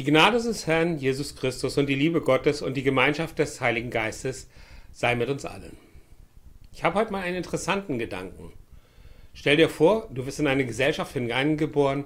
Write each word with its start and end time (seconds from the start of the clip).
Die 0.00 0.06
Gnade 0.06 0.42
des 0.42 0.66
Herrn 0.66 0.96
Jesus 0.96 1.36
Christus 1.36 1.76
und 1.76 1.86
die 1.86 1.94
Liebe 1.94 2.22
Gottes 2.22 2.62
und 2.62 2.72
die 2.72 2.82
Gemeinschaft 2.82 3.38
des 3.38 3.60
Heiligen 3.60 3.90
Geistes 3.90 4.48
sei 4.92 5.14
mit 5.14 5.28
uns 5.28 5.44
allen. 5.44 5.76
Ich 6.72 6.84
habe 6.84 6.98
heute 6.98 7.12
mal 7.12 7.20
einen 7.20 7.36
interessanten 7.36 7.98
Gedanken. 7.98 8.50
Stell 9.34 9.58
dir 9.58 9.68
vor, 9.68 10.08
du 10.10 10.24
wirst 10.24 10.40
in 10.40 10.46
eine 10.46 10.64
Gesellschaft 10.64 11.12
hineingeboren, 11.12 12.04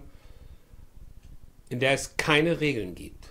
in 1.68 1.78
der 1.78 1.92
es 1.92 2.16
keine 2.16 2.60
Regeln 2.60 2.96
gibt. 2.96 3.28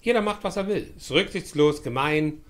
Jeder 0.00 0.20
macht, 0.20 0.44
was 0.44 0.56
er 0.56 0.68
will. 0.68 0.88
Ist 0.96 1.10
rücksichtslos, 1.10 1.82
gemein. 1.82 2.44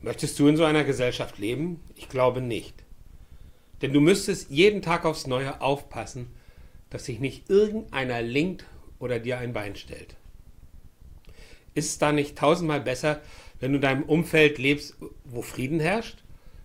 Möchtest 0.00 0.38
du 0.38 0.48
in 0.48 0.56
so 0.56 0.64
einer 0.64 0.84
Gesellschaft 0.84 1.36
leben? 1.36 1.78
Ich 1.96 2.08
glaube 2.08 2.40
nicht. 2.40 2.72
Denn 3.82 3.92
du 3.92 4.00
müsstest 4.00 4.50
jeden 4.50 4.80
Tag 4.80 5.04
aufs 5.04 5.26
Neue 5.26 5.60
aufpassen, 5.60 6.28
dass 6.88 7.04
sich 7.04 7.20
nicht 7.20 7.50
irgendeiner 7.50 8.22
linkt 8.22 8.64
oder 8.98 9.18
dir 9.18 9.36
ein 9.36 9.52
Bein 9.52 9.76
stellt. 9.76 10.16
Ist 11.76 11.90
es 11.90 11.98
da 11.98 12.10
nicht 12.10 12.38
tausendmal 12.38 12.80
besser, 12.80 13.20
wenn 13.60 13.72
du 13.72 13.76
in 13.76 13.82
deinem 13.82 14.02
Umfeld 14.02 14.56
lebst, 14.56 14.96
wo 15.24 15.42
Frieden 15.42 15.78
herrscht? 15.78 16.24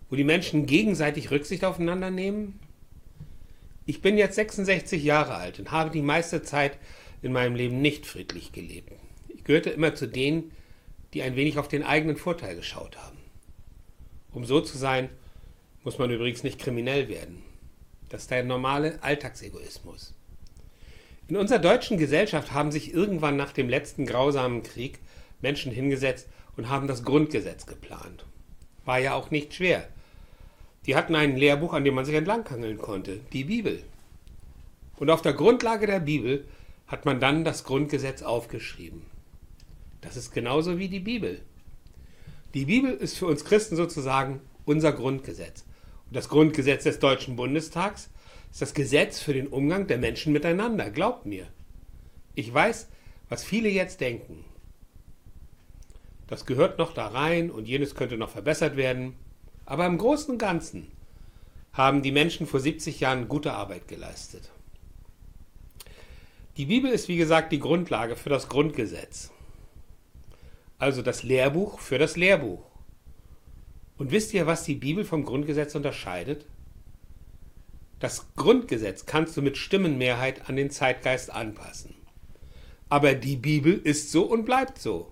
Wo 0.10 0.16
die 0.16 0.24
Menschen 0.24 0.66
gegenseitig 0.66 1.32
Rücksicht 1.32 1.66
aufeinander 1.66 2.10
nehmen? 2.10 2.62
Ich 3.86 4.02
bin 4.02 4.18
jetzt 4.18 4.36
66 4.36 5.04
Jahre 5.04 5.36
alt 5.36 5.60
und 5.60 5.72
habe 5.72 5.90
die 5.90 6.02
meiste 6.02 6.44
Zeit 6.44 6.78
in 7.22 7.34
meinem 7.34 7.56
Leben 7.56 7.82
nicht 7.82 8.06
friedlich 8.06 8.54
gelebt. 8.54 8.94
Ich 9.28 9.44
gehörte 9.44 9.72
immer 9.72 9.96
zu 9.96 10.08
denen, 10.08 10.52
die 11.14 11.23
ein 11.23 11.36
wenig 11.36 11.59
auf 11.59 11.68
den 11.68 11.84
eigenen 11.84 12.16
Vorteil 12.16 12.56
geschaut 12.56 12.98
haben. 12.98 13.18
Um 14.32 14.46
so 14.46 14.62
zu 14.62 14.78
sein, 14.78 15.09
muss 15.84 15.98
man 15.98 16.09
übrigens 16.09 16.44
nicht 16.44 16.58
kriminell 16.58 17.09
werden. 17.09 17.44
Das 18.08 18.22
ist 18.22 18.32
der 18.32 18.46
normale 18.46 19.04
Alltagsegoismus. 19.04 20.14
In 21.31 21.38
unserer 21.38 21.59
deutschen 21.59 21.98
Gesellschaft 21.98 22.52
haben 22.52 22.73
sich 22.73 22.94
irgendwann 22.94 23.38
nach 23.38 23.53
dem 23.53 23.70
letzten 23.70 24.05
grausamen 24.05 24.63
Krieg 24.63 24.99
Menschen 25.39 25.72
hingesetzt 25.72 26.27
und 26.58 26.67
haben 26.67 26.88
das 26.88 27.06
Grundgesetz 27.06 27.66
geplant. 27.66 28.25
War 28.83 29.00
ja 29.00 29.14
auch 29.14 29.31
nicht 29.31 29.53
schwer. 29.53 29.88
Die 30.86 30.94
hatten 30.94 31.16
ein 31.16 31.38
Lehrbuch, 31.38 31.72
an 31.72 31.86
dem 31.86 31.95
man 31.95 32.03
sich 32.03 32.16
entlanghangeln 32.16 32.78
konnte, 32.78 33.22
die 33.31 33.45
Bibel. 33.45 33.81
Und 34.97 35.09
auf 35.09 35.22
der 35.22 35.31
Grundlage 35.31 35.88
der 35.88 36.02
Bibel 36.02 36.44
hat 36.86 37.06
man 37.06 37.22
dann 37.22 37.45
das 37.45 37.63
Grundgesetz 37.63 38.23
aufgeschrieben. 38.23 39.03
Das 40.02 40.17
ist 40.17 40.34
genauso 40.34 40.80
wie 40.80 40.89
die 40.89 41.00
Bibel. 41.00 41.39
Die 42.53 42.66
Bibel 42.66 42.91
ist 42.91 43.17
für 43.17 43.28
uns 43.28 43.45
Christen 43.45 43.78
sozusagen 43.78 44.41
unser 44.66 44.91
Grundgesetz. 44.91 45.63
Und 46.08 46.17
das 46.17 46.28
Grundgesetz 46.28 46.84
des 46.84 47.00
Deutschen 47.00 47.38
Bundestags 47.38 48.09
ist 48.52 48.61
das 48.61 48.73
Gesetz 48.73 49.19
für 49.19 49.33
den 49.33 49.47
Umgang 49.47 49.88
der 49.88 49.97
Menschen 49.97 50.33
miteinander. 50.33 50.89
Glaubt 50.89 51.25
mir. 51.25 51.47
Ich 52.35 52.53
weiß, 52.53 52.89
was 53.30 53.44
viele 53.44 53.69
jetzt 53.69 54.02
denken. 54.02 54.44
Das 56.27 56.45
gehört 56.45 56.77
noch 56.77 56.94
da 56.94 57.07
rein 57.07 57.49
und 57.49 57.67
jenes 57.67 57.95
könnte 57.95 58.17
noch 58.17 58.29
verbessert 58.29 58.75
werden. 58.75 59.16
Aber 59.66 59.85
im 59.85 59.97
Großen 59.97 60.31
und 60.31 60.38
Ganzen 60.38 60.91
haben 61.73 62.02
die 62.02 62.11
Menschen 62.11 62.45
vor 62.45 62.59
70 62.59 62.99
Jahren 62.99 63.27
gute 63.27 63.53
Arbeit 63.53 63.88
geleistet. 63.88 64.49
Die 66.57 66.66
Bibel 66.66 66.91
ist 66.91 67.07
wie 67.07 67.17
gesagt 67.17 67.53
die 67.53 67.59
Grundlage 67.59 68.17
für 68.17 68.29
das 68.29 68.49
Grundgesetz. 68.49 69.31
Also 70.77 71.02
das 71.02 71.23
Lehrbuch 71.23 71.79
für 71.79 71.97
das 71.97 72.17
Lehrbuch. 72.17 72.63
Und 73.97 74.11
wisst 74.11 74.33
ihr, 74.33 74.47
was 74.47 74.63
die 74.63 74.75
Bibel 74.75 75.05
vom 75.05 75.23
Grundgesetz 75.23 75.75
unterscheidet? 75.75 76.45
Das 78.02 78.33
Grundgesetz 78.35 79.05
kannst 79.05 79.38
du 79.38 79.44
mit 79.44 79.57
Stimmenmehrheit 79.57 80.49
an 80.49 80.55
den 80.55 80.71
Zeitgeist 80.71 81.31
anpassen. 81.31 81.94
Aber 82.89 83.13
die 83.13 83.35
Bibel 83.35 83.73
ist 83.73 84.11
so 84.11 84.23
und 84.23 84.44
bleibt 84.44 84.80
so. 84.80 85.11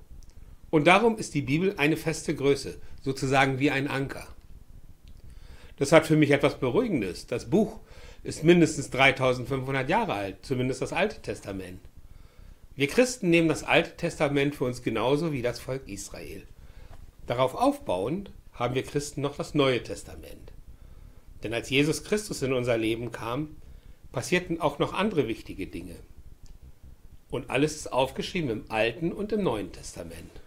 Und 0.71 0.87
darum 0.87 1.15
ist 1.19 1.35
die 1.35 1.43
Bibel 1.43 1.75
eine 1.77 1.97
feste 1.97 2.33
Größe, 2.33 2.81
sozusagen 3.03 3.59
wie 3.59 3.69
ein 3.69 3.87
Anker. 3.87 4.27
Das 5.77 5.91
hat 5.91 6.07
für 6.07 6.15
mich 6.17 6.31
etwas 6.31 6.59
Beruhigendes. 6.59 7.27
Das 7.27 7.51
Buch 7.51 7.79
ist 8.23 8.43
mindestens 8.43 8.89
3500 8.89 9.87
Jahre 9.87 10.13
alt, 10.13 10.37
zumindest 10.41 10.81
das 10.81 10.91
Alte 10.91 11.21
Testament. 11.21 11.81
Wir 12.75 12.87
Christen 12.87 13.29
nehmen 13.29 13.49
das 13.49 13.63
Alte 13.63 13.97
Testament 13.97 14.55
für 14.55 14.63
uns 14.63 14.81
genauso 14.81 15.31
wie 15.31 15.43
das 15.43 15.59
Volk 15.59 15.87
Israel. 15.87 16.41
Darauf 17.27 17.53
aufbauend 17.53 18.31
haben 18.51 18.73
wir 18.73 18.81
Christen 18.81 19.21
noch 19.21 19.37
das 19.37 19.53
Neue 19.53 19.83
Testament. 19.83 20.53
Denn 21.43 21.53
als 21.53 21.69
Jesus 21.69 22.03
Christus 22.03 22.41
in 22.41 22.53
unser 22.53 22.77
Leben 22.77 23.11
kam, 23.11 23.55
passierten 24.11 24.59
auch 24.59 24.79
noch 24.79 24.93
andere 24.93 25.27
wichtige 25.27 25.67
Dinge. 25.67 25.95
Und 27.29 27.49
alles 27.49 27.75
ist 27.75 27.93
aufgeschrieben 27.93 28.49
im 28.49 28.65
Alten 28.69 29.11
und 29.11 29.31
im 29.31 29.43
Neuen 29.43 29.71
Testament. 29.71 30.41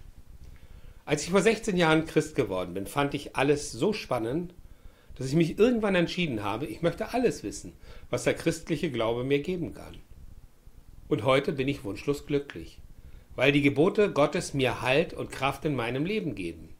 Als 1.04 1.24
ich 1.24 1.30
vor 1.30 1.42
16 1.42 1.76
Jahren 1.76 2.06
Christ 2.06 2.34
geworden 2.34 2.74
bin, 2.74 2.86
fand 2.86 3.14
ich 3.14 3.36
alles 3.36 3.72
so 3.72 3.92
spannend, 3.92 4.54
dass 5.16 5.26
ich 5.26 5.34
mich 5.34 5.58
irgendwann 5.58 5.94
entschieden 5.94 6.42
habe, 6.42 6.66
ich 6.66 6.82
möchte 6.82 7.12
alles 7.12 7.42
wissen, 7.42 7.72
was 8.10 8.24
der 8.24 8.34
christliche 8.34 8.90
Glaube 8.90 9.24
mir 9.24 9.40
geben 9.40 9.74
kann. 9.74 9.96
Und 11.08 11.24
heute 11.24 11.52
bin 11.52 11.68
ich 11.68 11.84
wunschlos 11.84 12.26
glücklich, 12.26 12.80
weil 13.36 13.52
die 13.52 13.62
Gebote 13.62 14.10
Gottes 14.12 14.54
mir 14.54 14.80
Halt 14.80 15.12
und 15.12 15.30
Kraft 15.30 15.64
in 15.64 15.74
meinem 15.74 16.06
Leben 16.06 16.34
geben. 16.34 16.70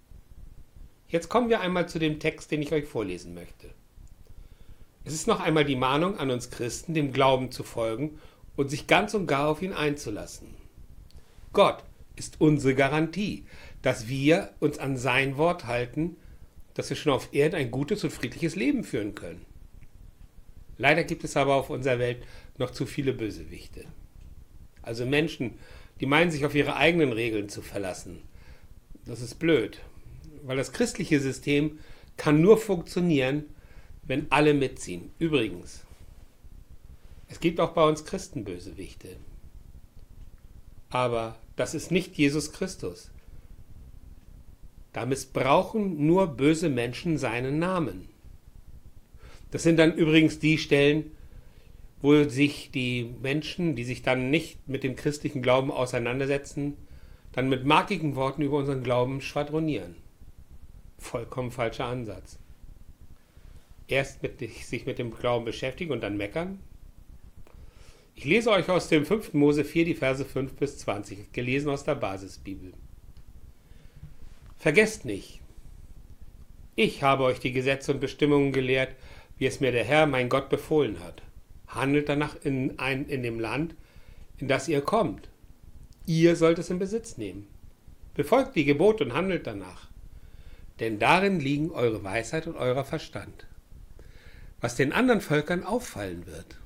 Jetzt 1.09 1.29
kommen 1.29 1.51
wir 1.51 1.61
einmal 1.61 1.89
zu 1.89 1.99
dem 1.99 2.19
Text, 2.21 2.51
den 2.51 2.63
ich 2.63 2.73
euch 2.73 2.87
vorlesen 2.87 3.35
möchte. 3.35 3.69
Es 5.05 5.13
ist 5.13 5.27
noch 5.27 5.41
einmal 5.41 5.65
die 5.65 5.77
Mahnung 5.77 6.19
an 6.19 6.31
uns 6.31 6.51
Christen, 6.51 6.95
dem 6.95 7.13
Glauben 7.13 7.51
zu 7.51 7.65
folgen 7.65 8.19
und 8.57 8.71
sich 8.71 8.87
ganz 8.87 9.15
und 9.15 9.27
gar 9.27 9.49
auf 9.49 9.63
ihn 9.63 9.73
einzulassen. 9.73 10.49
Gott 11.53 11.83
ist 12.17 12.41
unsere 12.41 12.75
Garantie, 12.75 13.45
dass 13.83 14.09
wir 14.09 14.51
uns 14.61 14.79
an 14.79 14.97
sein 14.97 15.37
Wort 15.37 15.67
halten, 15.67 16.17
dass 16.75 16.89
wir 16.89 16.97
schon 16.97 17.13
auf 17.13 17.33
Erden 17.33 17.57
ein 17.57 17.71
gutes 17.71 18.05
und 18.05 18.13
friedliches 18.13 18.57
Leben 18.57 18.85
führen 18.85 19.15
können. 19.15 19.45
Leider 20.79 21.05
gibt 21.05 21.25
es 21.25 21.37
aber 21.37 21.55
auf 21.55 21.71
unserer 21.71 21.99
Welt 21.99 22.23
noch 22.59 22.71
zu 22.71 22.87
viele 22.87 23.13
Bösewichte. 23.13 23.85
Also 24.83 25.05
Menschen, 25.05 25.59
die 26.01 26.07
meinen, 26.07 26.31
sich 26.31 26.47
auf 26.47 26.55
ihre 26.55 26.77
eigenen 26.77 27.13
Regeln 27.13 27.49
zu 27.49 27.63
verlassen. 27.63 28.23
Das 29.05 29.21
ist 29.21 29.39
blöd, 29.39 29.81
weil 30.45 30.57
das 30.57 30.73
christliche 30.73 31.21
System 31.21 31.79
kann 32.17 32.41
nur 32.41 32.59
funktionieren, 32.59 33.45
wenn 34.13 34.27
alle 34.29 34.53
mitziehen. 34.53 35.11
Übrigens, 35.19 35.87
es 37.29 37.41
gibt 37.41 37.61
auch 37.61 37.71
bei 37.71 37.89
uns 37.89 38.05
Christen 38.05 38.45
Bösewichte. 38.45 39.17
Aber 40.91 41.37
das 41.57 41.73
ist 41.73 41.91
nicht 41.91 42.19
Jesus 42.19 42.53
Christus. 42.53 43.11
Da 44.93 45.07
missbrauchen 45.07 46.07
nur 46.07 46.27
böse 46.27 46.69
Menschen 46.69 47.17
seinen 47.17 47.59
Namen. 47.59 48.11
Das 49.51 49.63
sind 49.63 49.79
dann 49.79 49.95
übrigens 49.95 50.39
die 50.39 50.59
Stellen, 50.59 51.13
wo 52.03 52.25
sich 52.25 52.71
die 52.71 53.15
Menschen, 53.23 53.77
die 53.77 53.85
sich 53.85 54.03
dann 54.03 54.29
nicht 54.29 54.69
mit 54.69 54.85
dem 54.85 54.95
christlichen 54.95 55.41
Glauben 55.41 55.71
auseinandersetzen, 55.71 56.77
dann 57.33 57.49
mit 57.49 57.65
markigen 57.65 58.15
Worten 58.15 58.43
über 58.43 58.59
unseren 58.59 58.83
Glauben 58.83 59.23
schwadronieren. 59.23 59.95
Vollkommen 60.99 61.51
falscher 61.51 61.87
Ansatz. 61.87 62.42
Erst 63.89 64.23
mit, 64.23 64.39
sich 64.39 64.87
mit 64.87 64.99
dem 64.99 65.11
Glauben 65.13 65.45
beschäftigen 65.45 65.93
und 65.93 66.03
dann 66.03 66.17
meckern? 66.17 66.61
Ich 68.15 68.25
lese 68.25 68.51
euch 68.51 68.69
aus 68.69 68.89
dem 68.89 69.07
5. 69.07 69.33
Mose 69.35 69.65
4 69.65 69.85
die 69.85 69.95
Verse 69.95 70.25
5 70.25 70.55
bis 70.55 70.79
20, 70.79 71.33
gelesen 71.33 71.71
aus 71.71 71.85
der 71.85 71.95
Basisbibel. 71.95 72.73
Vergesst 74.57 75.05
nicht, 75.05 75.41
ich 76.75 77.03
habe 77.03 77.25
euch 77.25 77.41
die 77.41 77.53
Gesetze 77.53 77.93
und 77.93 78.01
Bestimmungen 78.01 78.53
gelehrt, 78.53 78.95
wie 79.37 79.47
es 79.47 79.61
mir 79.61 79.73
der 79.73 79.85
Herr, 79.85 80.07
mein 80.07 80.29
Gott, 80.29 80.49
befohlen 80.49 81.01
hat. 81.01 81.23
Handelt 81.67 82.09
danach 82.09 82.37
in, 82.45 82.79
ein, 82.79 83.07
in 83.09 83.23
dem 83.23 83.41
Land, 83.41 83.75
in 84.39 84.49
das 84.49 84.69
ihr 84.69 84.81
kommt. 84.81 85.29
Ihr 86.07 86.37
sollt 86.37 86.59
es 86.59 86.71
in 86.71 86.79
Besitz 86.79 87.19
nehmen. 87.19 87.47
Befolgt 88.15 88.57
die 88.57 88.65
Gebote 88.65 89.05
und 89.05 89.15
handelt 89.15 89.47
danach. 89.47 89.89
Denn 90.81 90.99
darin 90.99 91.41
liegen 91.41 91.71
eure 91.71 92.03
Weisheit 92.05 92.47
und 92.47 92.57
eurer 92.57 92.85
Verstand. 92.85 93.47
Was 94.63 94.77
den 94.77 94.93
anderen 94.93 95.21
Völkern 95.21 95.65
auffallen 95.65 96.25
wird. 96.25 96.57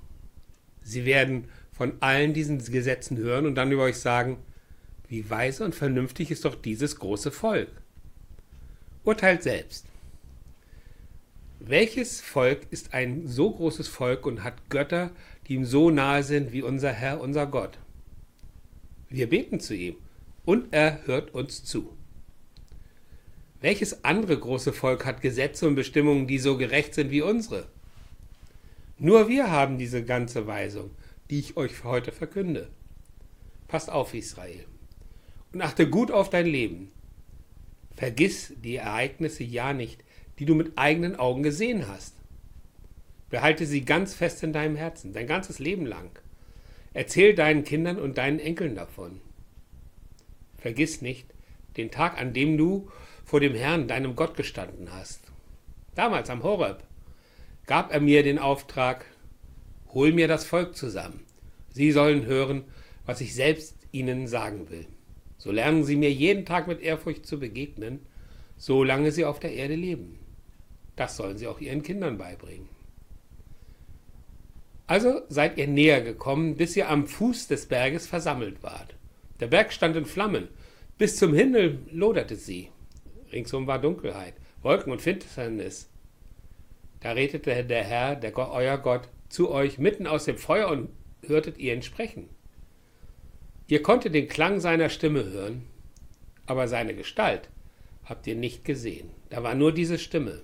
Sie 0.83 1.07
werden 1.07 1.49
von 1.73 1.95
allen 2.01 2.35
diesen 2.35 2.59
Gesetzen 2.59 3.17
hören 3.17 3.47
und 3.47 3.55
dann 3.55 3.73
über 3.73 3.85
euch 3.85 3.97
sagen, 3.97 4.37
wie 5.09 5.29
weise 5.31 5.65
und 5.65 5.75
vernünftig 5.75 6.31
ist 6.31 6.45
doch 6.45 6.55
dieses 6.55 6.99
große 6.99 7.33
Volk. 7.33 7.71
Urteilt 9.03 9.43
selbst. 9.43 9.87
Welches 11.59 12.21
Volk 12.21 12.67
ist 12.71 12.93
ein 12.93 13.27
so 13.27 13.51
großes 13.51 13.89
Volk 13.89 14.27
und 14.27 14.45
hat 14.45 14.69
Götter, 14.69 15.11
die 15.47 15.55
ihm 15.55 15.65
so 15.65 15.91
nahe 15.91 16.23
sind 16.23 16.53
wie 16.53 16.63
unser 16.63 16.93
Herr, 16.93 17.21
unser 17.21 17.47
Gott? 17.47 17.79
Wir 19.09 19.29
beten 19.29 19.59
zu 19.59 19.75
ihm 19.75 19.97
und 20.45 20.73
er 20.73 21.07
hört 21.07 21.33
uns 21.33 21.65
zu. 21.65 21.97
Welches 23.61 24.05
andere 24.05 24.39
große 24.39 24.75
Volk 24.75 25.07
hat 25.07 25.23
Gesetze 25.23 25.67
und 25.67 25.77
Bestimmungen, 25.77 26.27
die 26.27 26.39
so 26.39 26.59
gerecht 26.59 26.93
sind 26.93 27.11
wie 27.11 27.23
unsere? 27.23 27.69
Nur 28.99 29.29
wir 29.29 29.51
haben 29.51 29.77
diese 29.77 30.05
ganze 30.05 30.47
Weisung, 30.47 30.91
die 31.29 31.39
ich 31.39 31.57
euch 31.57 31.85
heute 31.85 32.13
verkünde. 32.13 32.71
Passt 33.69 33.91
auf, 33.91 34.15
Israel. 34.15 34.65
und 35.53 35.63
achte 35.63 35.89
gut 35.89 36.11
auf 36.11 36.31
dein 36.31 36.47
Leben. 36.47 36.93
Vergiss 37.95 38.53
die 38.63 38.77
Ereignisse 38.77 39.45
ja 39.45 39.73
nicht, 39.73 40.05
die 40.39 40.45
du 40.45 40.55
mit 40.55 40.77
eigenen 40.77 41.17
Augen 41.17 41.43
gesehen 41.43 41.89
hast. 41.89 42.15
Behalte 43.31 43.67
sie 43.67 43.85
ganz 43.85 44.15
fest 44.15 44.43
in 44.43 44.53
deinem 44.53 44.77
Herzen, 44.77 45.13
dein 45.13 45.27
ganzes 45.27 45.59
Leben 45.59 45.87
lang. 45.87 46.11
Erzähl 46.93 47.35
deinen 47.35 47.65
Kindern 47.65 47.99
und 47.99 48.19
deinen 48.19 48.39
Enkeln 48.39 48.75
davon. 48.75 49.21
Vergiss 50.59 51.03
nicht 51.03 51.27
den 51.77 51.91
Tag, 51.91 52.19
an 52.19 52.33
dem 52.33 52.57
du 52.57 52.91
vor 53.25 53.41
dem 53.41 53.55
Herrn, 53.55 53.89
deinem 53.89 54.15
Gott, 54.17 54.37
gestanden 54.37 54.93
hast. 54.93 55.21
Damals 55.95 56.31
am 56.31 56.43
Horeb 56.43 56.83
gab 57.67 57.93
er 57.93 58.01
mir 58.01 58.23
den 58.23 58.39
Auftrag, 58.39 59.05
hol 59.93 60.13
mir 60.13 60.29
das 60.29 60.45
Volk 60.45 60.77
zusammen. 60.77 61.25
Sie 61.71 61.93
sollen 61.93 62.25
hören, 62.25 62.65
was 63.05 63.21
ich 63.21 63.35
selbst 63.35 63.77
ihnen 63.93 64.27
sagen 64.27 64.71
will. 64.71 64.87
So 65.39 65.53
lernen 65.53 65.85
sie 65.85 65.97
mir 65.97 66.11
jeden 66.11 66.45
Tag 66.45 66.67
mit 66.67 66.81
Ehrfurcht 66.81 67.27
zu 67.27 67.39
begegnen, 67.39 68.01
solange 68.57 69.13
sie 69.13 69.25
auf 69.25 69.41
der 69.41 69.53
Erde 69.53 69.75
leben. 69.75 70.19
Das 70.97 71.17
sollen 71.17 71.37
sie 71.37 71.47
auch 71.47 71.61
ihren 71.61 71.83
Kindern 71.83 72.19
beibringen. 72.19 72.69
Also 74.87 75.23
seid 75.29 75.59
ihr 75.59 75.67
näher 75.67 76.01
gekommen, 76.01 76.57
bis 76.57 76.77
ihr 76.77 76.89
am 76.89 77.07
Fuß 77.07 77.49
des 77.49 77.67
Berges 77.67 78.07
versammelt 78.07 78.63
wart. 78.63 78.95
Der 79.41 79.49
Berg 79.49 79.73
stand 79.73 79.97
in 79.97 80.07
Flammen, 80.07 80.49
bis 80.97 81.17
zum 81.17 81.35
Himmel 81.35 81.81
loderte 81.91 82.37
sie. 82.37 82.71
Ringsum 83.33 83.67
war 83.67 83.81
Dunkelheit, 83.81 84.35
Wolken 84.63 84.93
und 84.93 85.03
Finsternis. 85.03 85.91
Da 87.07 87.13
redete 87.13 87.63
der 87.63 87.85
Herr, 87.85 88.17
der 88.17 88.37
euer 88.37 88.79
Gott, 88.79 89.09
zu 89.29 89.53
euch 89.53 89.79
mitten 89.79 90.09
aus 90.09 90.25
dem 90.25 90.37
Feuer 90.37 90.69
und 90.69 90.89
hörtet 91.25 91.57
ihr 91.57 91.73
ihn 91.73 91.83
sprechen. 91.83 92.29
Ihr 93.69 93.81
konntet 93.81 94.13
den 94.13 94.27
Klang 94.27 94.59
seiner 94.59 94.89
Stimme 94.89 95.23
hören, 95.23 95.69
aber 96.47 96.67
seine 96.67 96.97
Gestalt 96.97 97.49
habt 98.05 98.27
ihr 98.27 98.35
nicht 98.35 98.65
gesehen. 98.65 99.11
Da 99.31 99.45
war 99.45 99.55
nur 99.55 99.73
diese 99.73 100.01
Stimme. 100.01 100.43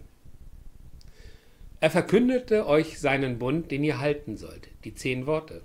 Er 1.81 1.91
verkündete 1.91 2.65
euch 2.69 3.01
seinen 3.01 3.41
Bund, 3.41 3.73
den 3.73 3.83
ihr 3.83 3.99
halten 3.99 4.37
sollt, 4.37 4.69
die 4.85 4.95
zehn 4.95 5.27
Worte. 5.27 5.63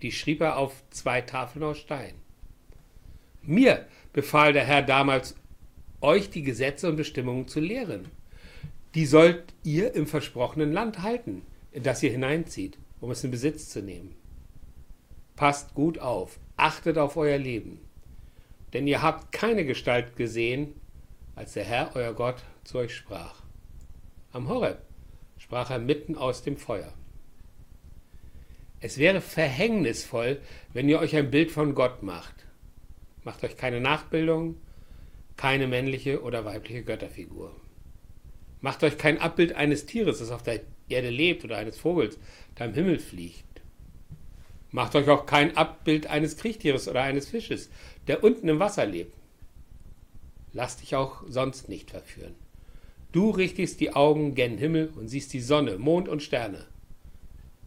Die 0.00 0.10
schrieb 0.10 0.40
er 0.40 0.56
auf 0.56 0.82
zwei 0.88 1.20
Tafeln 1.20 1.64
aus 1.64 1.76
Stein. 1.76 2.14
Mir 3.42 3.86
befahl 4.14 4.54
der 4.54 4.64
Herr 4.64 4.80
damals, 4.80 5.36
euch 6.00 6.30
die 6.30 6.44
Gesetze 6.44 6.88
und 6.88 6.96
Bestimmungen 6.96 7.46
zu 7.46 7.60
lehren. 7.60 8.08
Die 8.94 9.06
sollt 9.06 9.54
ihr 9.64 9.94
im 9.94 10.06
versprochenen 10.06 10.72
Land 10.72 11.02
halten, 11.02 11.42
in 11.70 11.82
das 11.82 12.02
ihr 12.02 12.10
hineinzieht, 12.10 12.78
um 13.00 13.10
es 13.10 13.24
in 13.24 13.30
Besitz 13.30 13.70
zu 13.70 13.80
nehmen. 13.80 14.14
Passt 15.34 15.74
gut 15.74 15.98
auf, 15.98 16.38
achtet 16.56 16.98
auf 16.98 17.16
euer 17.16 17.38
Leben, 17.38 17.80
denn 18.74 18.86
ihr 18.86 19.00
habt 19.00 19.32
keine 19.32 19.64
Gestalt 19.64 20.16
gesehen, 20.16 20.74
als 21.34 21.54
der 21.54 21.64
Herr, 21.64 21.92
euer 21.94 22.12
Gott, 22.12 22.44
zu 22.64 22.78
euch 22.78 22.94
sprach. 22.94 23.42
Am 24.32 24.48
Horeb 24.48 24.82
sprach 25.38 25.70
er 25.70 25.78
mitten 25.78 26.16
aus 26.16 26.42
dem 26.42 26.58
Feuer. 26.58 26.92
Es 28.80 28.98
wäre 28.98 29.20
verhängnisvoll, 29.20 30.40
wenn 30.72 30.88
ihr 30.88 30.98
euch 30.98 31.16
ein 31.16 31.30
Bild 31.30 31.50
von 31.50 31.74
Gott 31.74 32.02
macht. 32.02 32.34
Macht 33.24 33.42
euch 33.44 33.56
keine 33.56 33.80
Nachbildung, 33.80 34.56
keine 35.36 35.66
männliche 35.66 36.22
oder 36.22 36.44
weibliche 36.44 36.82
Götterfigur. 36.82 37.54
Macht 38.62 38.82
euch 38.84 38.96
kein 38.96 39.18
Abbild 39.18 39.54
eines 39.54 39.86
Tieres, 39.86 40.20
das 40.20 40.30
auf 40.30 40.44
der 40.44 40.60
Erde 40.88 41.10
lebt, 41.10 41.44
oder 41.44 41.58
eines 41.58 41.76
Vogels, 41.76 42.18
der 42.58 42.66
im 42.66 42.74
Himmel 42.74 42.98
fliegt. 43.00 43.44
Macht 44.70 44.94
euch 44.94 45.08
auch 45.10 45.26
kein 45.26 45.56
Abbild 45.56 46.06
eines 46.06 46.36
Kriechtieres 46.38 46.88
oder 46.88 47.02
eines 47.02 47.28
Fisches, 47.28 47.68
der 48.06 48.24
unten 48.24 48.48
im 48.48 48.60
Wasser 48.60 48.86
lebt. 48.86 49.14
Lass 50.52 50.78
dich 50.78 50.94
auch 50.94 51.24
sonst 51.28 51.68
nicht 51.68 51.90
verführen. 51.90 52.34
Du 53.10 53.30
richtest 53.30 53.80
die 53.80 53.92
Augen 53.94 54.34
gen 54.34 54.56
Himmel 54.56 54.90
und 54.96 55.08
siehst 55.08 55.32
die 55.32 55.40
Sonne, 55.40 55.76
Mond 55.76 56.08
und 56.08 56.22
Sterne. 56.22 56.66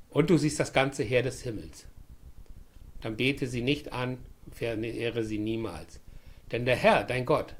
Und 0.09 0.29
du 0.29 0.37
siehst 0.37 0.59
das 0.59 0.73
ganze 0.73 1.03
Heer 1.03 1.23
des 1.23 1.43
Himmels. 1.43 1.85
Dann 3.01 3.17
bete 3.17 3.47
sie 3.47 3.61
nicht 3.61 3.91
an, 3.91 4.17
verehre 4.51 5.23
sie 5.23 5.37
niemals. 5.39 5.99
Denn 6.51 6.65
der 6.65 6.77
Herr, 6.77 7.03
dein 7.03 7.25
Gott, 7.25 7.53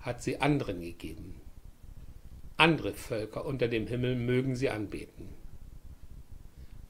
hat 0.00 0.22
sie 0.22 0.40
anderen 0.40 0.80
gegeben. 0.80 1.41
Andere 2.56 2.92
Völker 2.92 3.44
unter 3.44 3.68
dem 3.68 3.86
Himmel 3.86 4.16
mögen 4.16 4.56
sie 4.56 4.70
anbeten. 4.70 5.28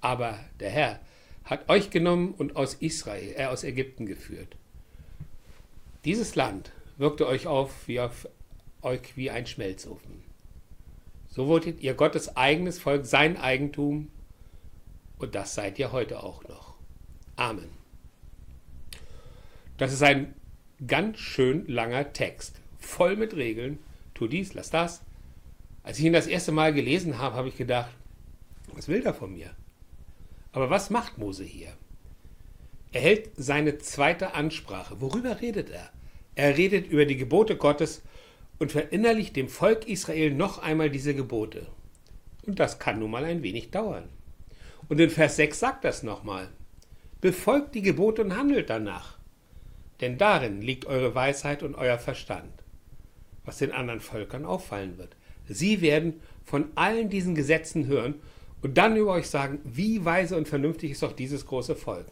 Aber 0.01 0.39
der 0.61 0.71
Herr 0.71 1.01
hat 1.45 1.69
euch 1.69 1.91
genommen 1.91 2.35
und 2.35 2.57
aus 2.57 2.75
Israel, 2.75 3.35
äh, 3.37 3.47
aus 3.47 3.65
Ägypten 3.65 4.07
geführt. 4.07 4.57
Dieses 6.05 6.35
Land 6.35 6.73
wirkte 6.99 7.27
euch 7.27 7.47
auf 7.47 7.89
wie 7.89 8.01
auf 8.01 8.29
euch 8.83 9.17
wie 9.17 9.31
ein 9.31 9.47
Schmelzofen. 9.47 10.25
So 11.29 11.47
wurdet 11.47 11.81
ihr 11.81 11.95
Gottes 11.95 12.37
eigenes 12.37 12.79
Volk, 12.79 13.07
sein 13.07 13.37
Eigentum, 13.37 14.11
und 15.19 15.35
das 15.35 15.55
seid 15.55 15.79
ihr 15.79 15.93
heute 15.93 16.23
auch 16.23 16.43
noch. 16.49 16.75
Amen. 17.37 17.71
Das 19.79 19.93
ist 19.93 20.03
ein 20.03 20.35
ganz 20.87 21.19
schön 21.19 21.67
langer 21.69 22.13
Text, 22.13 22.61
voll 22.79 23.17
mit 23.17 23.35
Regeln. 23.35 23.79
Tu 24.15 24.27
dies, 24.27 24.53
lass 24.55 24.71
das. 24.71 25.03
Als 25.83 25.99
ich 25.99 26.05
ihn 26.05 26.13
das 26.13 26.27
erste 26.27 26.53
Mal 26.53 26.73
gelesen 26.73 27.19
habe, 27.19 27.37
habe 27.37 27.49
ich 27.49 27.57
gedacht, 27.57 27.91
was 28.75 28.89
will 28.89 29.05
er 29.05 29.15
von 29.15 29.33
mir? 29.33 29.51
Aber 30.53 30.71
was 30.71 30.91
macht 30.91 31.19
Mose 31.19 31.45
hier? 31.45 31.73
Er 32.93 33.01
hält 33.01 33.31
seine 33.37 33.79
zweite 33.79 34.35
Ansprache. 34.35 35.01
Worüber 35.01 35.41
redet 35.41 35.71
er? 35.71 35.91
Er 36.35 36.57
redet 36.57 36.87
über 36.87 37.07
die 37.07 37.17
Gebote 37.17 37.57
Gottes 37.57 38.03
und 38.59 38.71
verinnerlicht 38.71 39.35
dem 39.35 39.49
Volk 39.49 39.89
Israel 39.89 40.33
noch 40.33 40.59
einmal 40.59 40.91
diese 40.91 41.15
Gebote. 41.15 41.67
Und 42.47 42.61
das 42.61 42.79
kann 42.79 42.99
nun 42.99 43.11
mal 43.11 43.25
ein 43.25 43.43
wenig 43.43 43.71
dauern. 43.71 44.09
Und 44.89 45.01
in 45.01 45.11
Vers 45.11 45.37
6 45.37 45.59
sagt 45.59 45.85
das 45.85 46.03
nochmal. 46.03 46.49
Befolgt 47.21 47.75
die 47.75 47.83
Gebote 47.83 48.23
und 48.23 48.37
handelt 48.37 48.69
danach. 48.69 49.19
Denn 50.01 50.19
darin 50.19 50.61
liegt 50.61 50.87
eure 50.87 51.15
Weisheit 51.15 51.63
und 51.63 51.77
euer 51.77 51.99
Verstand, 51.99 52.53
was 53.45 53.59
den 53.59 53.73
anderen 53.73 54.01
Völkern 54.01 54.45
auffallen 54.45 54.99
wird. 54.99 55.17
Sie 55.55 55.81
werden 55.81 56.21
von 56.45 56.67
allen 56.75 57.09
diesen 57.09 57.35
Gesetzen 57.35 57.87
hören 57.87 58.15
und 58.63 58.79
dann 58.79 58.97
über 58.97 59.13
euch 59.13 59.29
sagen, 59.29 59.61
wie 59.65 60.05
weise 60.05 60.37
und 60.37 60.49
vernünftig 60.49 60.93
ist 60.93 61.03
doch 61.03 61.13
dieses 61.13 61.47
große 61.47 61.77
Volk. 61.77 62.07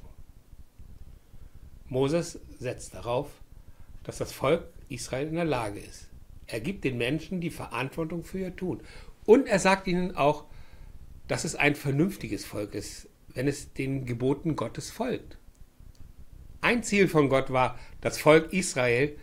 Moses 1.88 2.38
setzt 2.58 2.94
darauf, 2.94 3.28
dass 4.04 4.18
das 4.18 4.32
Volk 4.32 4.64
Israel 4.88 5.28
in 5.28 5.34
der 5.34 5.44
Lage 5.44 5.80
ist. 5.80 6.08
Er 6.46 6.60
gibt 6.60 6.84
den 6.84 6.98
Menschen 6.98 7.40
die 7.40 7.50
Verantwortung 7.50 8.24
für 8.24 8.38
ihr 8.38 8.56
Tun. 8.56 8.80
Und 9.24 9.46
er 9.46 9.58
sagt 9.58 9.86
ihnen 9.86 10.16
auch, 10.16 10.44
dass 11.28 11.44
es 11.44 11.54
ein 11.54 11.76
vernünftiges 11.76 12.44
Volk 12.44 12.74
ist, 12.74 13.08
wenn 13.28 13.46
es 13.46 13.72
den 13.72 14.04
Geboten 14.04 14.56
Gottes 14.56 14.90
folgt. 14.90 15.38
Ein 16.60 16.82
Ziel 16.82 17.08
von 17.08 17.28
Gott 17.28 17.52
war, 17.52 17.78
das 18.00 18.18
Volk 18.18 18.52
Israel 18.52 19.16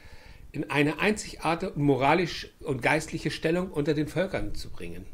in 0.58 0.72
eine 0.72 1.00
einzigartige 1.00 1.80
moralisch 1.80 2.50
und 2.62 2.82
geistliche 2.82 3.30
Stellung 3.30 3.70
unter 3.70 3.94
den 3.94 4.08
Völkern 4.08 4.56
zu 4.56 4.72
bringen. 4.72 5.06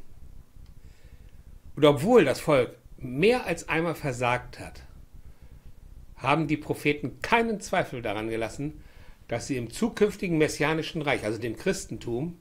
Und 1.76 1.84
obwohl 1.84 2.24
das 2.24 2.40
Volk 2.40 2.78
mehr 2.98 3.46
als 3.46 3.68
einmal 3.68 3.96
versagt 3.96 4.62
hat, 4.62 4.84
haben 6.16 6.48
die 6.48 6.56
Propheten 6.56 7.20
keinen 7.22 7.60
Zweifel 7.60 8.02
daran 8.02 8.30
gelassen, 8.30 8.82
dass 9.28 9.48
sie 9.48 9.58
im 9.58 9.70
zukünftigen 9.70 10.38
messianischen 10.38 11.02
Reich, 11.02 11.26
also 11.26 11.38
dem 11.40 11.58
Christentum, 11.58 12.38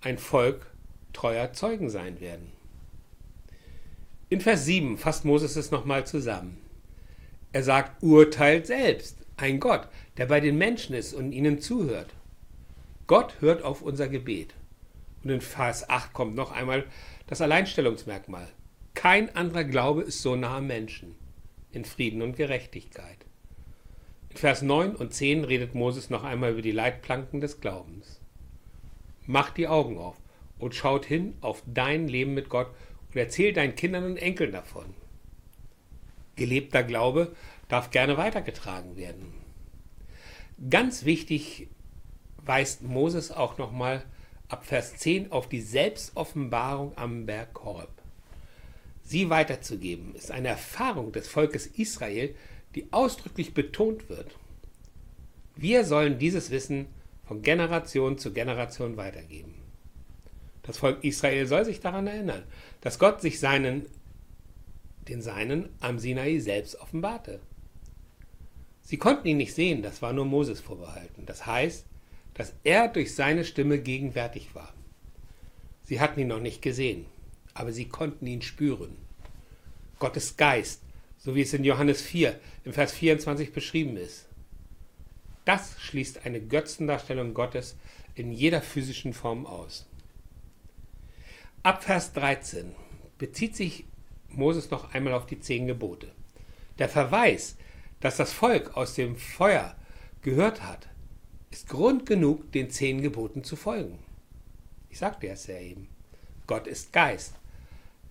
ein 0.00 0.18
Volk 0.18 0.66
treuer 1.12 1.52
Zeugen 1.52 1.90
sein 1.90 2.20
werden. 2.20 2.52
In 4.28 4.40
Vers 4.40 4.64
7 4.64 4.96
fasst 4.96 5.24
Moses 5.24 5.56
es 5.56 5.72
nochmal 5.72 6.06
zusammen. 6.06 6.58
Er 7.52 7.64
sagt, 7.64 8.00
urteilt 8.00 8.68
selbst, 8.68 9.19
ein 9.40 9.60
Gott, 9.60 9.88
der 10.16 10.26
bei 10.26 10.40
den 10.40 10.58
Menschen 10.58 10.94
ist 10.94 11.14
und 11.14 11.32
ihnen 11.32 11.60
zuhört. 11.60 12.14
Gott 13.06 13.40
hört 13.40 13.62
auf 13.62 13.82
unser 13.82 14.08
Gebet. 14.08 14.54
Und 15.22 15.30
in 15.30 15.40
Vers 15.40 15.88
8 15.88 16.12
kommt 16.12 16.34
noch 16.34 16.52
einmal 16.52 16.84
das 17.26 17.40
Alleinstellungsmerkmal. 17.40 18.48
Kein 18.94 19.34
anderer 19.34 19.64
Glaube 19.64 20.02
ist 20.02 20.22
so 20.22 20.36
nah 20.36 20.58
am 20.58 20.66
Menschen, 20.66 21.14
in 21.72 21.84
Frieden 21.84 22.22
und 22.22 22.36
Gerechtigkeit. 22.36 23.18
In 24.30 24.36
Vers 24.36 24.62
9 24.62 24.94
und 24.94 25.12
10 25.12 25.44
redet 25.44 25.74
Moses 25.74 26.10
noch 26.10 26.22
einmal 26.22 26.52
über 26.52 26.62
die 26.62 26.70
Leitplanken 26.70 27.40
des 27.40 27.60
Glaubens. 27.60 28.20
Macht 29.26 29.56
die 29.56 29.68
Augen 29.68 29.98
auf 29.98 30.16
und 30.58 30.74
schaut 30.74 31.04
hin 31.04 31.34
auf 31.40 31.62
dein 31.66 32.08
Leben 32.08 32.34
mit 32.34 32.48
Gott 32.48 32.68
und 33.08 33.16
erzählt 33.16 33.56
deinen 33.56 33.74
Kindern 33.74 34.04
und 34.04 34.16
Enkeln 34.16 34.52
davon. 34.52 34.94
Gelebter 36.36 36.82
Glaube 36.82 37.34
darf 37.70 37.90
gerne 37.90 38.18
weitergetragen 38.18 38.96
werden. 38.96 39.32
Ganz 40.68 41.04
wichtig 41.06 41.68
weist 42.36 42.82
Moses 42.82 43.30
auch 43.30 43.56
nochmal 43.56 44.04
ab 44.48 44.66
Vers 44.66 44.96
10 44.96 45.32
auf 45.32 45.48
die 45.48 45.62
Selbstoffenbarung 45.62 46.92
am 46.96 47.24
Berg 47.24 47.58
Horeb. 47.64 47.90
Sie 49.02 49.30
weiterzugeben 49.30 50.14
ist 50.14 50.30
eine 50.30 50.48
Erfahrung 50.48 51.12
des 51.12 51.28
Volkes 51.28 51.66
Israel, 51.66 52.34
die 52.74 52.92
ausdrücklich 52.92 53.54
betont 53.54 54.08
wird. 54.08 54.36
Wir 55.56 55.84
sollen 55.84 56.18
dieses 56.18 56.50
Wissen 56.50 56.86
von 57.24 57.42
Generation 57.42 58.18
zu 58.18 58.32
Generation 58.32 58.96
weitergeben. 58.96 59.54
Das 60.62 60.78
Volk 60.78 61.02
Israel 61.02 61.46
soll 61.46 61.64
sich 61.64 61.80
daran 61.80 62.06
erinnern, 62.06 62.42
dass 62.80 62.98
Gott 62.98 63.20
sich 63.20 63.40
seinen, 63.40 63.86
den 65.08 65.22
Seinen 65.22 65.68
am 65.80 65.98
Sinai 65.98 66.38
selbst 66.38 66.80
offenbarte. 66.80 67.40
Sie 68.90 68.96
konnten 68.96 69.28
ihn 69.28 69.36
nicht 69.36 69.54
sehen, 69.54 69.82
das 69.82 70.02
war 70.02 70.12
nur 70.12 70.24
Moses 70.24 70.58
vorbehalten. 70.58 71.24
Das 71.24 71.46
heißt, 71.46 71.86
dass 72.34 72.54
er 72.64 72.88
durch 72.88 73.14
seine 73.14 73.44
Stimme 73.44 73.78
gegenwärtig 73.78 74.52
war. 74.56 74.74
Sie 75.84 76.00
hatten 76.00 76.18
ihn 76.18 76.26
noch 76.26 76.40
nicht 76.40 76.60
gesehen, 76.60 77.06
aber 77.54 77.72
sie 77.72 77.84
konnten 77.84 78.26
ihn 78.26 78.42
spüren. 78.42 78.96
Gottes 80.00 80.36
Geist, 80.36 80.82
so 81.18 81.36
wie 81.36 81.42
es 81.42 81.54
in 81.54 81.62
Johannes 81.62 82.02
4 82.02 82.40
im 82.64 82.72
Vers 82.72 82.90
24 82.90 83.52
beschrieben 83.52 83.96
ist. 83.96 84.26
Das 85.44 85.76
schließt 85.78 86.26
eine 86.26 86.40
Götzendarstellung 86.40 87.32
Gottes 87.32 87.76
in 88.16 88.32
jeder 88.32 88.60
physischen 88.60 89.12
Form 89.12 89.46
aus. 89.46 89.86
Ab 91.62 91.84
Vers 91.84 92.12
13 92.14 92.74
bezieht 93.18 93.54
sich 93.54 93.84
Moses 94.30 94.72
noch 94.72 94.94
einmal 94.94 95.12
auf 95.12 95.26
die 95.26 95.38
zehn 95.38 95.68
Gebote. 95.68 96.10
Der 96.80 96.88
Verweis, 96.88 97.56
dass 98.00 98.16
das 98.16 98.32
Volk 98.32 98.76
aus 98.76 98.94
dem 98.94 99.16
Feuer 99.16 99.76
gehört 100.22 100.62
hat, 100.62 100.88
ist 101.50 101.68
Grund 101.68 102.06
genug, 102.06 102.52
den 102.52 102.70
zehn 102.70 103.02
Geboten 103.02 103.44
zu 103.44 103.56
folgen. 103.56 103.98
Ich 104.88 104.98
sagte 104.98 105.28
es 105.28 105.46
ja 105.46 105.58
eben. 105.58 105.88
Gott 106.46 106.66
ist 106.66 106.92
Geist. 106.92 107.34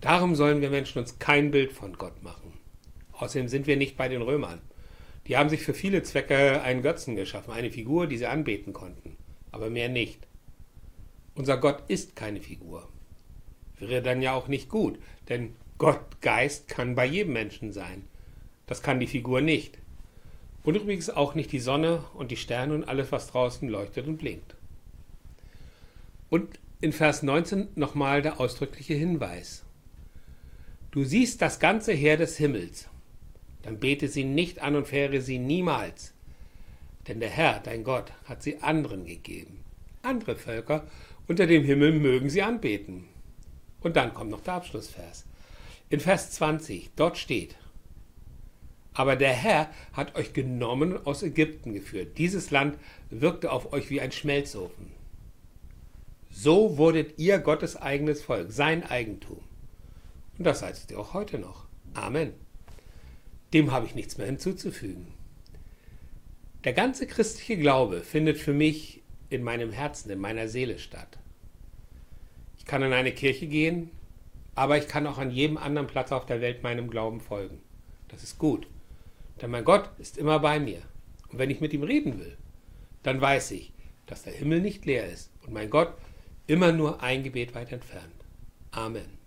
Darum 0.00 0.34
sollen 0.34 0.62
wir 0.62 0.70
Menschen 0.70 0.98
uns 0.98 1.18
kein 1.18 1.50
Bild 1.50 1.72
von 1.72 1.94
Gott 1.94 2.22
machen. 2.22 2.54
Außerdem 3.12 3.48
sind 3.48 3.66
wir 3.66 3.76
nicht 3.76 3.96
bei 3.96 4.08
den 4.08 4.22
Römern. 4.22 4.60
Die 5.26 5.36
haben 5.36 5.50
sich 5.50 5.62
für 5.62 5.74
viele 5.74 6.02
Zwecke 6.02 6.62
einen 6.62 6.82
Götzen 6.82 7.16
geschaffen, 7.16 7.52
eine 7.52 7.70
Figur, 7.70 8.06
die 8.06 8.16
sie 8.16 8.26
anbeten 8.26 8.72
konnten, 8.72 9.16
aber 9.52 9.68
mehr 9.68 9.88
nicht. 9.88 10.26
Unser 11.34 11.58
Gott 11.58 11.82
ist 11.88 12.16
keine 12.16 12.40
Figur. 12.40 12.88
Wäre 13.78 14.02
dann 14.02 14.22
ja 14.22 14.32
auch 14.32 14.48
nicht 14.48 14.68
gut, 14.68 14.98
denn 15.28 15.54
Gott 15.78 16.20
Geist 16.20 16.68
kann 16.68 16.94
bei 16.94 17.06
jedem 17.06 17.34
Menschen 17.34 17.72
sein. 17.72 18.04
Das 18.70 18.82
kann 18.82 19.00
die 19.00 19.08
Figur 19.08 19.40
nicht. 19.40 19.78
Und 20.62 20.76
übrigens 20.76 21.10
auch 21.10 21.34
nicht 21.34 21.50
die 21.50 21.58
Sonne 21.58 22.04
und 22.14 22.30
die 22.30 22.36
Sterne 22.36 22.72
und 22.72 22.84
alles, 22.84 23.10
was 23.10 23.26
draußen 23.26 23.68
leuchtet 23.68 24.06
und 24.06 24.18
blinkt. 24.18 24.54
Und 26.28 26.60
in 26.80 26.92
Vers 26.92 27.24
19 27.24 27.70
nochmal 27.74 28.22
der 28.22 28.38
ausdrückliche 28.38 28.94
Hinweis. 28.94 29.64
Du 30.92 31.02
siehst 31.02 31.42
das 31.42 31.58
ganze 31.58 31.92
Heer 31.92 32.16
des 32.16 32.36
Himmels, 32.36 32.88
dann 33.62 33.80
bete 33.80 34.06
sie 34.06 34.22
nicht 34.22 34.62
an 34.62 34.76
und 34.76 34.86
fähre 34.86 35.20
sie 35.20 35.40
niemals. 35.40 36.14
Denn 37.08 37.18
der 37.18 37.30
Herr, 37.30 37.58
dein 37.58 37.82
Gott, 37.82 38.12
hat 38.26 38.44
sie 38.44 38.58
anderen 38.58 39.04
gegeben. 39.04 39.64
Andere 40.02 40.36
Völker 40.36 40.86
unter 41.26 41.48
dem 41.48 41.64
Himmel 41.64 41.98
mögen 41.98 42.30
sie 42.30 42.42
anbeten. 42.42 43.08
Und 43.80 43.96
dann 43.96 44.14
kommt 44.14 44.30
noch 44.30 44.42
der 44.42 44.54
Abschlussvers. 44.54 45.26
In 45.88 45.98
Vers 45.98 46.30
20, 46.30 46.90
dort 46.94 47.18
steht, 47.18 47.56
aber 48.94 49.16
der 49.16 49.32
Herr 49.32 49.70
hat 49.92 50.16
euch 50.16 50.32
genommen 50.32 50.96
und 50.96 51.06
aus 51.06 51.22
Ägypten 51.22 51.72
geführt. 51.72 52.18
Dieses 52.18 52.50
Land 52.50 52.78
wirkte 53.10 53.52
auf 53.52 53.72
euch 53.72 53.90
wie 53.90 54.00
ein 54.00 54.12
Schmelzofen. 54.12 54.92
So 56.30 56.76
wurdet 56.78 57.18
ihr 57.18 57.38
Gottes 57.38 57.76
eigenes 57.76 58.22
Volk, 58.22 58.52
sein 58.52 58.84
Eigentum. 58.84 59.40
Und 60.38 60.44
das 60.44 60.60
seid 60.60 60.90
ihr 60.90 60.98
auch 60.98 61.12
heute 61.14 61.38
noch. 61.38 61.66
Amen. 61.94 62.32
Dem 63.52 63.72
habe 63.72 63.86
ich 63.86 63.94
nichts 63.94 64.16
mehr 64.16 64.26
hinzuzufügen. 64.26 65.08
Der 66.64 66.72
ganze 66.72 67.06
christliche 67.06 67.56
Glaube 67.56 68.02
findet 68.02 68.38
für 68.38 68.52
mich 68.52 69.02
in 69.28 69.42
meinem 69.42 69.72
Herzen, 69.72 70.10
in 70.10 70.18
meiner 70.18 70.48
Seele 70.48 70.78
statt. 70.78 71.18
Ich 72.58 72.64
kann 72.64 72.82
in 72.82 72.92
eine 72.92 73.12
Kirche 73.12 73.46
gehen, 73.46 73.90
aber 74.54 74.76
ich 74.76 74.86
kann 74.86 75.06
auch 75.06 75.18
an 75.18 75.30
jedem 75.30 75.56
anderen 75.56 75.86
Platz 75.86 76.12
auf 76.12 76.26
der 76.26 76.40
Welt 76.40 76.62
meinem 76.62 76.90
Glauben 76.90 77.20
folgen. 77.20 77.60
Das 78.08 78.22
ist 78.22 78.38
gut. 78.38 78.66
Denn 79.40 79.50
mein 79.50 79.64
Gott 79.64 79.90
ist 79.98 80.18
immer 80.18 80.38
bei 80.38 80.60
mir. 80.60 80.82
Und 81.28 81.38
wenn 81.38 81.50
ich 81.50 81.60
mit 81.60 81.72
ihm 81.72 81.82
reden 81.82 82.18
will, 82.18 82.36
dann 83.02 83.20
weiß 83.20 83.52
ich, 83.52 83.72
dass 84.06 84.24
der 84.24 84.32
Himmel 84.32 84.60
nicht 84.60 84.84
leer 84.84 85.06
ist 85.06 85.30
und 85.42 85.52
mein 85.52 85.70
Gott 85.70 85.94
immer 86.46 86.72
nur 86.72 87.02
ein 87.02 87.22
Gebet 87.22 87.54
weit 87.54 87.72
entfernt. 87.72 88.24
Amen. 88.72 89.19